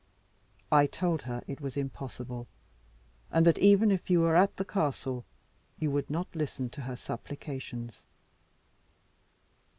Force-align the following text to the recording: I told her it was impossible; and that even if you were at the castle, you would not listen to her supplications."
I 0.71 0.87
told 0.87 1.21
her 1.21 1.43
it 1.45 1.61
was 1.61 1.77
impossible; 1.77 2.47
and 3.29 3.45
that 3.45 3.59
even 3.59 3.91
if 3.91 4.09
you 4.09 4.21
were 4.21 4.35
at 4.35 4.57
the 4.57 4.65
castle, 4.65 5.25
you 5.77 5.91
would 5.91 6.09
not 6.09 6.35
listen 6.35 6.71
to 6.71 6.81
her 6.81 6.95
supplications." 6.95 8.03